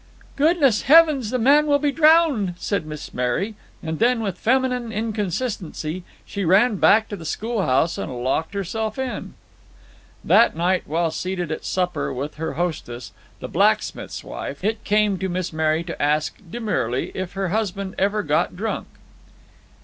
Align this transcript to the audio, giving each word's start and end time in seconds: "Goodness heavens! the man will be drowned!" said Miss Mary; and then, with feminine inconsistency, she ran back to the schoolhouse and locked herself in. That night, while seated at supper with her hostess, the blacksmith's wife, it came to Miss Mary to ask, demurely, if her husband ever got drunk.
"Goodness 0.35 0.81
heavens! 0.81 1.29
the 1.29 1.37
man 1.37 1.67
will 1.67 1.77
be 1.77 1.91
drowned!" 1.91 2.55
said 2.57 2.87
Miss 2.87 3.13
Mary; 3.13 3.53
and 3.83 3.99
then, 3.99 4.19
with 4.21 4.35
feminine 4.39 4.91
inconsistency, 4.91 6.03
she 6.25 6.43
ran 6.43 6.77
back 6.77 7.07
to 7.09 7.15
the 7.15 7.23
schoolhouse 7.23 7.99
and 7.99 8.23
locked 8.23 8.55
herself 8.55 8.97
in. 8.97 9.35
That 10.23 10.55
night, 10.55 10.87
while 10.87 11.11
seated 11.11 11.51
at 11.51 11.65
supper 11.65 12.11
with 12.11 12.37
her 12.37 12.53
hostess, 12.53 13.11
the 13.41 13.47
blacksmith's 13.47 14.23
wife, 14.23 14.63
it 14.63 14.83
came 14.83 15.19
to 15.19 15.29
Miss 15.29 15.53
Mary 15.53 15.83
to 15.83 16.01
ask, 16.01 16.35
demurely, 16.49 17.11
if 17.13 17.33
her 17.33 17.49
husband 17.49 17.93
ever 17.99 18.23
got 18.23 18.55
drunk. 18.55 18.87